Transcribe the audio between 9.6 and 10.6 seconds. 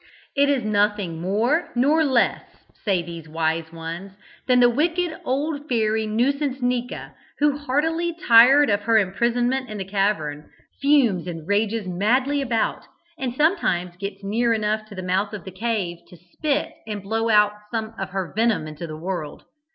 in the cavern,